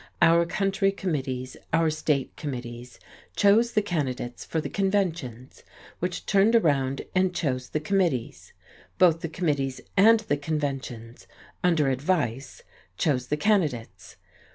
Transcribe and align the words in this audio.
Our 0.19 0.47
county 0.47 0.91
committees, 0.91 1.55
our 1.71 1.91
state 1.91 2.35
committees 2.35 2.99
chose 3.35 3.73
the 3.73 3.83
candidates 3.83 4.43
for 4.43 4.59
the 4.59 4.67
conventions, 4.67 5.61
which 5.99 6.25
turned 6.25 6.55
around 6.55 7.03
and 7.13 7.35
chose 7.35 7.69
the 7.69 7.79
committees. 7.79 8.51
Both 8.97 9.19
the 9.21 9.29
committees 9.29 9.79
and 9.95 10.21
the 10.21 10.37
conventions 10.37 11.27
under 11.63 11.91
advice 11.91 12.63
chose 12.97 13.27
the 13.27 13.37
candidates. 13.37 14.15